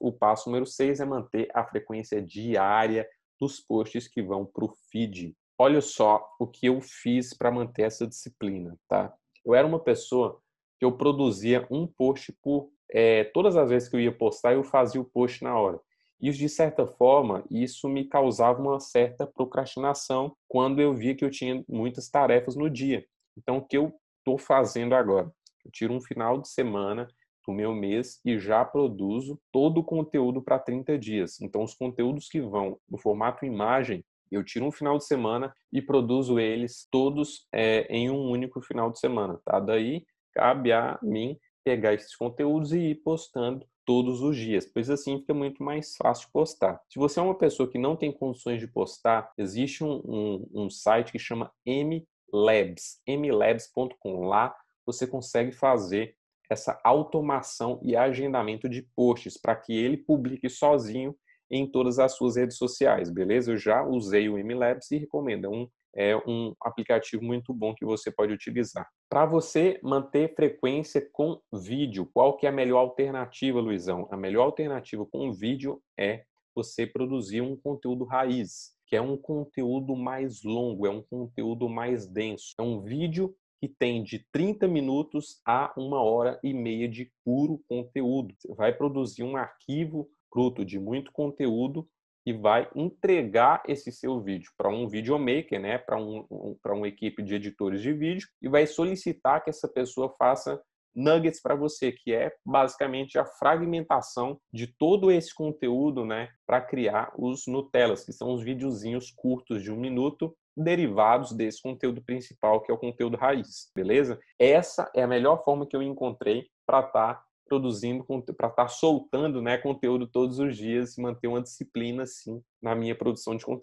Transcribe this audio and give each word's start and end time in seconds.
o 0.00 0.12
passo 0.12 0.48
número 0.48 0.66
6 0.66 1.00
é 1.00 1.04
manter 1.04 1.48
a 1.54 1.64
frequência 1.64 2.20
diária 2.22 3.06
dos 3.38 3.60
posts 3.60 4.08
que 4.08 4.22
vão 4.22 4.44
para 4.44 4.64
o 4.64 4.74
feed. 4.90 5.34
Olha 5.58 5.80
só 5.80 6.26
o 6.38 6.46
que 6.46 6.66
eu 6.66 6.80
fiz 6.80 7.34
para 7.34 7.50
manter 7.50 7.82
essa 7.82 8.06
disciplina, 8.06 8.76
tá? 8.88 9.14
Eu 9.44 9.54
era 9.54 9.66
uma 9.66 9.78
pessoa 9.78 10.40
que 10.78 10.84
eu 10.84 10.96
produzia 10.96 11.66
um 11.70 11.86
post 11.86 12.32
por 12.42 12.70
é, 12.92 13.24
todas 13.24 13.56
as 13.56 13.68
vezes 13.68 13.88
que 13.88 13.96
eu 13.96 14.00
ia 14.00 14.12
postar, 14.12 14.54
eu 14.54 14.64
fazia 14.64 15.00
o 15.00 15.04
post 15.04 15.44
na 15.44 15.56
hora. 15.56 15.80
E 16.20 16.30
de 16.30 16.48
certa 16.48 16.86
forma, 16.86 17.44
isso 17.50 17.88
me 17.88 18.04
causava 18.04 18.60
uma 18.60 18.80
certa 18.80 19.26
procrastinação 19.26 20.36
quando 20.48 20.80
eu 20.80 20.94
via 20.94 21.14
que 21.14 21.24
eu 21.24 21.30
tinha 21.30 21.64
muitas 21.68 22.10
tarefas 22.10 22.56
no 22.56 22.68
dia. 22.68 23.06
Então, 23.36 23.58
o 23.58 23.64
que 23.64 23.76
eu 23.76 23.92
estou 24.18 24.36
fazendo 24.36 24.94
agora? 24.94 25.32
Eu 25.64 25.70
tiro 25.70 25.94
um 25.94 26.00
final 26.00 26.38
de 26.38 26.48
semana 26.48 27.08
do 27.50 27.56
meu 27.56 27.74
mês 27.74 28.20
e 28.24 28.38
já 28.38 28.64
produzo 28.64 29.38
todo 29.52 29.78
o 29.78 29.84
conteúdo 29.84 30.40
para 30.40 30.58
30 30.58 30.96
dias. 30.98 31.40
Então, 31.40 31.62
os 31.62 31.74
conteúdos 31.74 32.28
que 32.28 32.40
vão 32.40 32.78
no 32.88 32.96
formato 32.96 33.44
imagem, 33.44 34.04
eu 34.30 34.44
tiro 34.44 34.64
um 34.64 34.72
final 34.72 34.96
de 34.96 35.04
semana 35.04 35.52
e 35.72 35.82
produzo 35.82 36.38
eles 36.38 36.86
todos 36.90 37.46
é, 37.52 37.86
em 37.90 38.08
um 38.08 38.30
único 38.30 38.62
final 38.62 38.90
de 38.90 39.00
semana. 39.00 39.40
Tá? 39.44 39.58
Daí, 39.58 40.04
cabe 40.32 40.72
a 40.72 40.98
mim 41.02 41.36
pegar 41.64 41.92
esses 41.92 42.14
conteúdos 42.14 42.72
e 42.72 42.90
ir 42.90 42.94
postando 43.02 43.66
todos 43.84 44.22
os 44.22 44.36
dias, 44.36 44.66
pois 44.72 44.88
assim 44.88 45.18
fica 45.18 45.34
muito 45.34 45.64
mais 45.64 45.96
fácil 45.96 46.28
postar. 46.32 46.80
Se 46.88 46.98
você 46.98 47.18
é 47.18 47.22
uma 47.22 47.36
pessoa 47.36 47.68
que 47.68 47.76
não 47.76 47.96
tem 47.96 48.12
condições 48.12 48.60
de 48.60 48.68
postar, 48.68 49.32
existe 49.36 49.82
um, 49.82 50.00
um, 50.04 50.50
um 50.54 50.70
site 50.70 51.10
que 51.10 51.18
chama 51.18 51.50
mlabs, 51.66 53.00
mlabs.com. 53.04 54.26
Lá 54.28 54.54
você 54.86 55.06
consegue 55.06 55.50
fazer 55.50 56.14
essa 56.50 56.80
automação 56.82 57.80
e 57.82 57.94
agendamento 57.94 58.68
de 58.68 58.82
posts 58.96 59.38
para 59.40 59.54
que 59.54 59.72
ele 59.72 59.96
publique 59.96 60.50
sozinho 60.50 61.14
em 61.48 61.66
todas 61.66 61.98
as 61.98 62.16
suas 62.16 62.36
redes 62.36 62.56
sociais, 62.56 63.08
beleza? 63.08 63.52
Eu 63.52 63.56
já 63.56 63.84
usei 63.84 64.28
o 64.28 64.36
MLabs 64.36 64.90
e 64.90 64.98
recomendo. 64.98 65.46
É 65.46 65.48
um, 65.48 65.68
é 65.94 66.16
um 66.16 66.54
aplicativo 66.62 67.22
muito 67.22 67.54
bom 67.54 67.74
que 67.74 67.84
você 67.84 68.10
pode 68.10 68.32
utilizar. 68.32 68.88
Para 69.08 69.26
você 69.26 69.80
manter 69.82 70.34
frequência 70.34 71.08
com 71.12 71.40
vídeo, 71.52 72.08
qual 72.12 72.36
que 72.36 72.46
é 72.46 72.48
a 72.48 72.52
melhor 72.52 72.78
alternativa, 72.78 73.60
Luizão? 73.60 74.08
A 74.10 74.16
melhor 74.16 74.44
alternativa 74.44 75.04
com 75.06 75.32
vídeo 75.32 75.80
é 75.98 76.24
você 76.54 76.86
produzir 76.86 77.40
um 77.40 77.56
conteúdo 77.56 78.04
raiz, 78.04 78.72
que 78.86 78.96
é 78.96 79.00
um 79.00 79.16
conteúdo 79.16 79.96
mais 79.96 80.42
longo, 80.42 80.86
é 80.86 80.90
um 80.90 81.02
conteúdo 81.02 81.68
mais 81.68 82.06
denso. 82.06 82.54
É 82.58 82.62
um 82.62 82.80
vídeo 82.80 83.34
que 83.60 83.68
tem 83.68 84.02
de 84.02 84.24
30 84.32 84.66
minutos 84.66 85.40
a 85.46 85.72
uma 85.76 86.02
hora 86.02 86.40
e 86.42 86.54
meia 86.54 86.88
de 86.88 87.12
puro 87.24 87.62
conteúdo. 87.68 88.34
Você 88.38 88.54
vai 88.54 88.72
produzir 88.72 89.22
um 89.22 89.36
arquivo 89.36 90.08
fruto 90.32 90.64
de 90.64 90.78
muito 90.78 91.12
conteúdo 91.12 91.86
e 92.24 92.32
vai 92.32 92.70
entregar 92.74 93.62
esse 93.66 93.92
seu 93.92 94.20
vídeo 94.20 94.50
para 94.56 94.68
um 94.68 94.88
videomaker, 94.88 95.60
né, 95.60 95.78
para 95.78 95.98
um, 95.98 96.24
um, 96.30 96.56
uma 96.66 96.88
equipe 96.88 97.22
de 97.22 97.34
editores 97.34 97.82
de 97.82 97.92
vídeo 97.92 98.28
e 98.40 98.48
vai 98.48 98.66
solicitar 98.66 99.42
que 99.42 99.50
essa 99.50 99.68
pessoa 99.68 100.14
faça 100.18 100.60
nuggets 100.94 101.40
para 101.40 101.54
você, 101.54 101.92
que 101.92 102.12
é 102.12 102.32
basicamente 102.44 103.18
a 103.18 103.24
fragmentação 103.24 104.40
de 104.52 104.66
todo 104.66 105.10
esse 105.10 105.34
conteúdo, 105.34 106.04
né, 106.04 106.28
para 106.46 106.60
criar 106.60 107.12
os 107.16 107.46
Nutellas, 107.46 108.04
que 108.04 108.12
são 108.12 108.32
os 108.32 108.42
videozinhos 108.42 109.10
curtos 109.10 109.62
de 109.62 109.70
um 109.70 109.76
minuto 109.76 110.34
derivados 110.62 111.32
desse 111.32 111.62
conteúdo 111.62 112.02
principal, 112.02 112.60
que 112.60 112.70
é 112.70 112.74
o 112.74 112.78
conteúdo 112.78 113.16
raiz, 113.16 113.70
beleza? 113.74 114.18
Essa 114.38 114.90
é 114.94 115.02
a 115.02 115.08
melhor 115.08 115.42
forma 115.44 115.66
que 115.66 115.76
eu 115.76 115.82
encontrei 115.82 116.46
para 116.66 116.80
estar 116.80 117.14
tá 117.14 117.24
produzindo, 117.50 118.04
para 118.04 118.48
estar 118.48 118.50
tá 118.50 118.68
soltando 118.68 119.42
né, 119.42 119.58
conteúdo 119.58 120.06
todos 120.06 120.38
os 120.38 120.56
dias 120.56 120.96
e 120.96 121.02
manter 121.02 121.26
uma 121.26 121.42
disciplina 121.42 122.04
assim 122.04 122.40
na 122.62 122.76
minha 122.76 122.94
produção 122.94 123.36
de 123.36 123.44
conteúdo. 123.44 123.60